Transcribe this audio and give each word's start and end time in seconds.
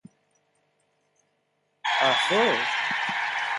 Asolo. 2.07 2.63